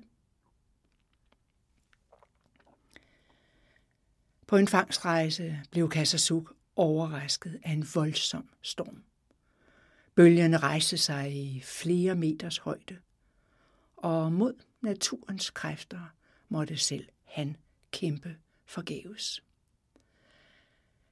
[4.46, 9.02] På en fangstrejse blev Kassasuk overrasket af en voldsom storm.
[10.20, 12.96] Bølgerne rejste sig i flere meters højde,
[13.96, 16.00] og mod naturens kræfter
[16.48, 17.56] måtte selv han
[17.90, 19.42] kæmpe forgæves.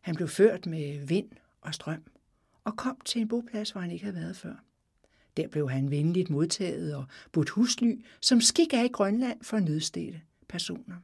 [0.01, 2.05] Han blev ført med vind og strøm
[2.65, 4.55] og kom til en boplads, hvor han ikke havde været før.
[5.37, 10.21] Der blev han venligt modtaget og budt husly, som skik af i Grønland for nødstede
[10.49, 10.97] personer.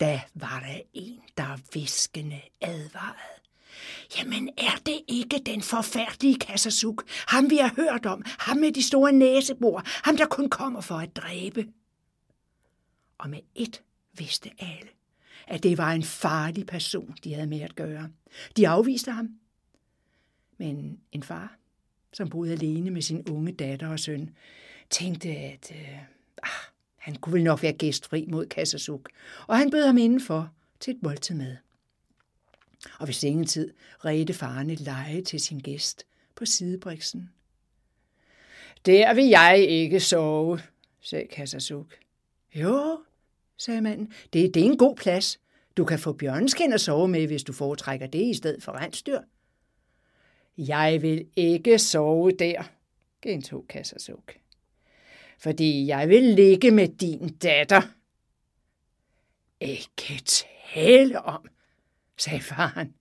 [0.00, 3.41] Da var der en, der viskende advarede.
[4.18, 8.82] Jamen er det ikke den forfærdelige Kassasuk, ham vi har hørt om, ham med de
[8.82, 11.66] store næsebor, ham der kun kommer for at dræbe?
[13.18, 13.82] Og med et
[14.12, 14.88] vidste alle,
[15.46, 18.10] at det var en farlig person, de havde med at gøre.
[18.56, 19.28] De afviste ham.
[20.58, 21.56] Men en far,
[22.12, 24.30] som boede alene med sin unge datter og søn,
[24.90, 25.98] tænkte, at øh,
[26.42, 26.50] ah,
[26.96, 29.08] han kunne vel nok være gæstfri mod Kassasuk,
[29.46, 31.56] og han bød ham indenfor til et måltid med.
[32.98, 33.72] Og ved sengetid
[34.04, 37.30] redte faren et leje til sin gæst på sidebriksen.
[38.86, 40.60] Der vil jeg ikke sove,
[41.00, 41.94] sagde Kassasuk.
[42.54, 43.02] Jo,
[43.56, 45.40] sagde manden, det, det er en god plads.
[45.76, 49.20] Du kan få bjørneskin at sove med, hvis du foretrækker det i stedet for rensdyr.
[50.58, 52.62] Jeg vil ikke sove der,
[53.22, 54.34] gentog Kassasuk.
[55.38, 57.82] Fordi jeg vil ligge med din datter.
[59.60, 61.48] Ikke tale om,
[62.16, 62.94] sagde faren.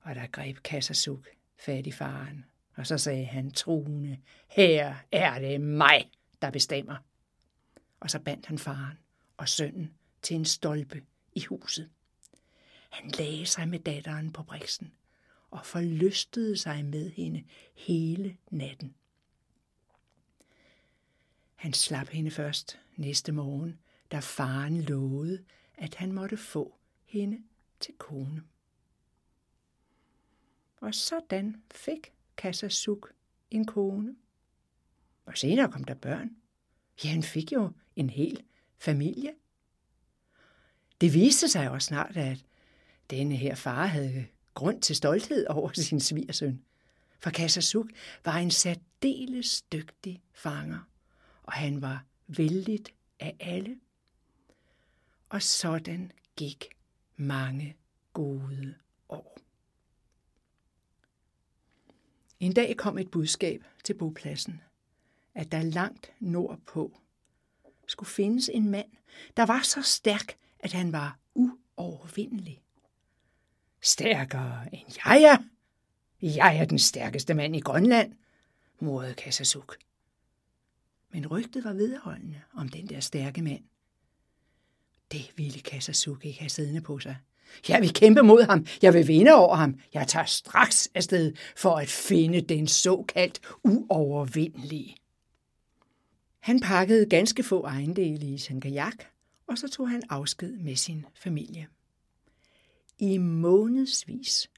[0.00, 2.44] Og der greb Kassasuk fat i faren,
[2.74, 4.18] og så sagde han truende,
[4.48, 6.10] her er det mig,
[6.42, 6.96] der bestemmer.
[8.00, 8.98] Og så bandt han faren
[9.36, 11.02] og sønnen til en stolpe
[11.34, 11.90] i huset.
[12.90, 14.92] Han lagde sig med datteren på briksen
[15.50, 17.44] og forlystede sig med hende
[17.74, 18.94] hele natten.
[21.54, 23.78] Han slap hende først næste morgen,
[24.12, 25.44] da faren lovede,
[25.74, 26.74] at han måtte få
[27.04, 27.42] hende
[27.80, 28.42] til kone.
[30.80, 33.12] Og sådan fik Kassasuk
[33.50, 34.16] en kone.
[35.26, 36.36] Og senere kom der børn.
[37.04, 38.42] Ja, han fik jo en hel
[38.78, 39.34] familie.
[41.00, 42.44] Det viste sig også snart, at
[43.10, 46.64] denne her far havde grund til stolthed over sin svigersøn.
[47.20, 47.86] For Kassasuk
[48.24, 50.80] var en særdeles dygtig fanger,
[51.42, 53.80] og han var vældigt af alle.
[55.28, 56.77] Og sådan gik
[57.18, 57.76] mange
[58.12, 58.74] gode
[59.08, 59.38] år.
[62.40, 64.60] En dag kom et budskab til bopladsen,
[65.34, 67.00] at der langt nordpå
[67.86, 68.90] skulle findes en mand,
[69.36, 72.62] der var så stærk, at han var uovervindelig.
[73.80, 75.38] Stærkere end jeg er?
[76.22, 78.14] Jeg er den stærkeste mand i Grønland,
[78.80, 79.76] morede Kassasuk.
[81.10, 83.64] Men rygtet var vedholdende om den der stærke mand.
[85.12, 87.16] Det ville Kasasuke ikke have siddende på sig.
[87.68, 88.66] Jeg vil kæmpe mod ham.
[88.82, 89.80] Jeg vil vinde over ham.
[89.94, 94.96] Jeg tager straks afsted for at finde den såkaldt uovervindelige.
[96.40, 99.04] Han pakkede ganske få ejendele i sin kajak,
[99.46, 101.66] og så tog han afsked med sin familie.
[102.98, 104.50] I månedsvis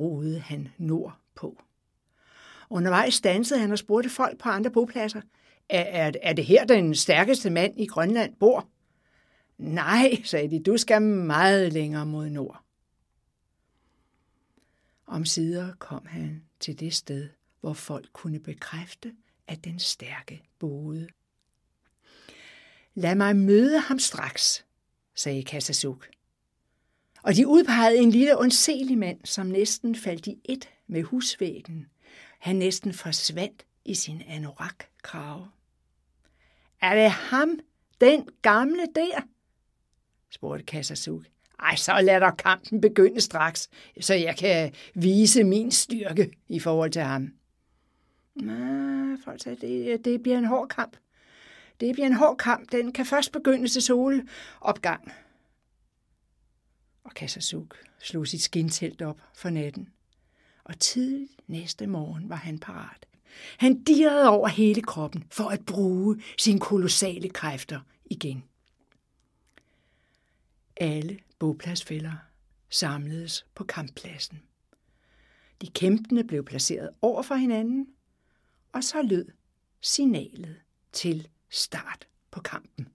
[0.00, 1.62] roede han nordpå.
[2.70, 5.20] Undervejs dansede han og spurgte folk på andre bopladser,
[5.68, 8.68] er, er, er det her den stærkeste mand i Grønland bor?
[9.58, 12.64] Nej, sagde de, du skal meget længere mod nord.
[15.06, 17.28] Om sider kom han til det sted,
[17.60, 19.14] hvor folk kunne bekræfte,
[19.46, 21.08] at den stærke boede.
[22.94, 24.66] Lad mig møde ham straks,
[25.14, 26.08] sagde Kassasuk.
[27.22, 31.86] Og de udpegede en lille ondselig mand, som næsten faldt i et med husvæggen.
[32.38, 35.50] Han næsten forsvandt i sin anorak-krave.
[36.80, 37.58] Er det ham,
[38.00, 39.22] den gamle der?
[40.34, 41.22] Spurgte Kassasuk.
[41.60, 43.68] Ej, så lad dig kampen begynde straks,
[44.00, 47.32] så jeg kan vise min styrke i forhold til ham.
[48.34, 50.96] Nej, folk sagde, det, det bliver en hård kamp.
[51.80, 52.72] Det bliver en hård kamp.
[52.72, 55.12] Den kan først begynde til solopgang.
[57.04, 59.88] Og Kassasuk slog sit skintelt op for natten.
[60.64, 63.06] Og tidligt næste morgen var han parat.
[63.58, 68.44] Han dirrede over hele kroppen for at bruge sine kolossale kræfter igen.
[70.76, 72.14] Alle bopladsfælder
[72.68, 74.42] samledes på kamppladsen.
[75.60, 77.88] De kæmpende blev placeret over for hinanden,
[78.72, 79.28] og så lød
[79.80, 80.60] signalet
[80.92, 82.88] til start på kampen.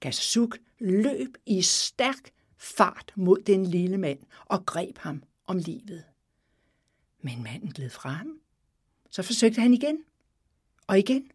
[0.00, 6.04] Gasuk løb i stærk fart mod den lille mand og greb ham om livet.
[7.20, 8.40] Men manden gled fra ham.
[9.10, 10.04] Så forsøgte han igen
[10.86, 11.30] og igen.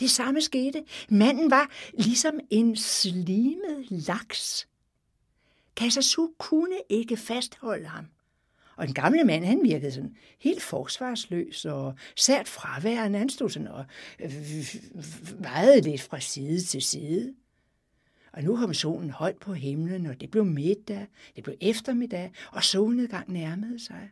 [0.00, 0.84] Det samme skete.
[1.08, 4.68] Manden var ligesom en slimet laks.
[5.76, 8.06] Kassasu kunne ikke fastholde ham.
[8.76, 13.18] Og den gamle mand, han virkede sådan helt forsvarsløs og sært fraværende.
[13.18, 13.84] Han stod sådan og
[15.38, 17.34] vejede lidt fra side til side.
[18.32, 22.64] Og nu kom solen højt på himlen, og det blev middag, det blev eftermiddag, og
[22.64, 24.10] solnedgang nærmede sig.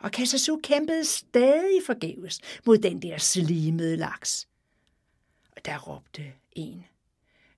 [0.00, 4.48] Og Kassasu kæmpede stadig forgæves mod den der slimede laks.
[5.64, 6.84] Der råbte en.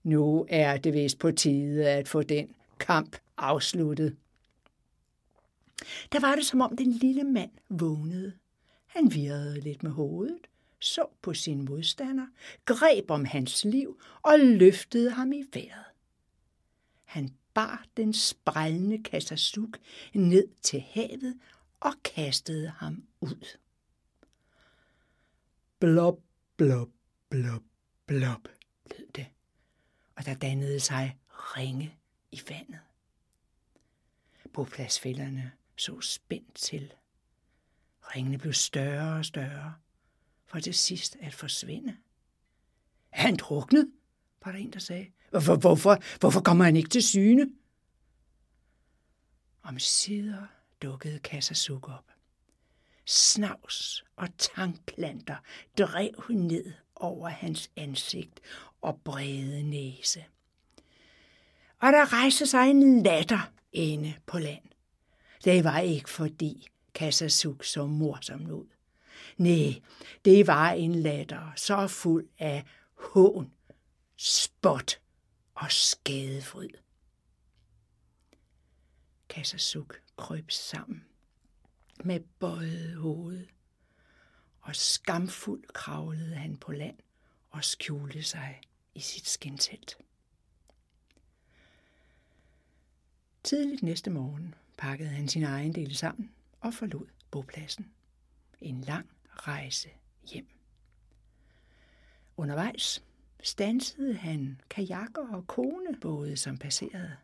[0.02, 4.16] Nu er det vist på tide at få den kamp afsluttet.
[6.12, 8.32] Der var det, som om den lille mand vågnede.
[8.86, 10.46] Han virrede lidt med hovedet,
[10.80, 12.26] så på sin modstander,
[12.64, 15.84] greb om hans liv og løftede ham i vejret.
[17.04, 19.78] Han bar den sprællende kassasuk
[20.14, 21.38] ned til havet
[21.80, 23.56] og kastede ham ud.
[25.78, 26.18] Blop,
[26.56, 26.88] blop,
[27.30, 27.62] blop,
[28.08, 28.48] blop,
[28.98, 29.26] lød det,
[30.16, 31.98] og der dannede sig ringe
[32.32, 32.80] i vandet.
[34.52, 36.92] Bopladsfælderne så spændt til.
[38.02, 39.74] Ringene blev større og større,
[40.46, 41.96] for til sidst at forsvinde.
[43.12, 43.92] Er han druknet?
[44.44, 45.10] var der en, der sagde.
[45.30, 47.50] Hvorfor, hvorfor, hvorfor kommer han ikke til syne?
[49.62, 50.46] Om sider
[50.82, 52.04] dukkede Kassasuk op.
[53.04, 55.36] Snavs og tangplanter
[55.78, 58.40] drev ned over hans ansigt
[58.80, 60.24] og brede næse.
[61.78, 64.64] Og der rejste sig en latter inde på land.
[65.44, 68.66] Det var ikke fordi Kassasuk så morsom ud.
[69.36, 69.82] Nej,
[70.24, 73.52] det var en latter så fuld af hån,
[74.16, 75.00] spot
[75.54, 76.70] og skadefryd.
[79.28, 81.04] Kassasuk krøb sammen
[82.04, 83.46] med bøjet hoved,
[84.68, 86.96] og skamfuld kravlede han på land
[87.50, 88.60] og skjulte sig
[88.94, 89.98] i sit skintelt.
[93.44, 97.90] Tidligt næste morgen pakkede han sin egen del sammen og forlod bopladsen.
[98.60, 99.88] En lang rejse
[100.32, 100.46] hjem.
[102.36, 103.04] Undervejs
[103.42, 107.16] stansede han kajakker og konebåde, som passerede.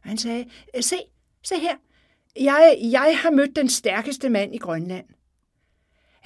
[0.00, 0.50] Han sagde,
[0.80, 0.96] se,
[1.42, 1.76] se her,
[2.36, 5.08] jeg, jeg har mødt den stærkeste mand i Grønland.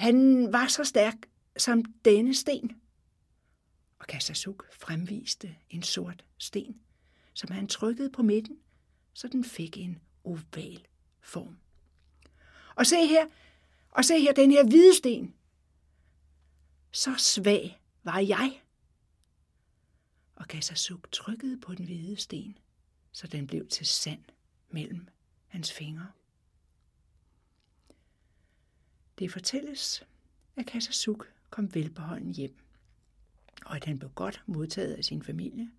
[0.03, 1.17] Han var så stærk
[1.57, 2.81] som denne sten.
[3.99, 6.81] Og Kasasuk fremviste en sort sten,
[7.33, 8.59] som han trykkede på midten,
[9.13, 10.87] så den fik en oval
[11.21, 11.57] form.
[12.75, 13.27] Og se her,
[13.91, 15.35] og se her den her hvide sten.
[16.93, 18.63] Så svag var jeg.
[20.37, 22.59] Og Kasasuk trykkede på den hvide sten,
[23.13, 24.25] så den blev til sand
[24.71, 25.09] mellem
[25.49, 26.07] hans fingre.
[29.23, 30.05] Det fortælles,
[30.57, 32.55] at Kasasuk kom velbeholden hjem,
[33.67, 35.71] og at han blev godt modtaget af sin familie.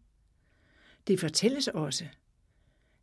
[1.07, 2.05] Det fortælles også,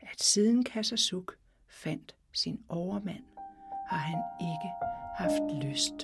[0.01, 1.37] at siden Kasasuk
[1.69, 3.25] fandt sin overmand,
[3.89, 4.71] har han ikke
[5.17, 5.99] haft lyst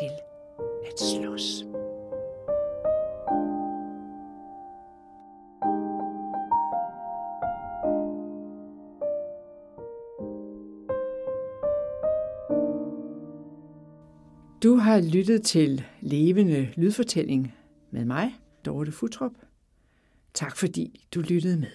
[0.00, 0.10] til
[0.86, 1.64] at slås.
[14.66, 17.54] Du har lyttet til Levende Lydfortælling
[17.90, 19.32] med mig, Dorte Futrup.
[20.34, 21.68] Tak fordi du lyttede med.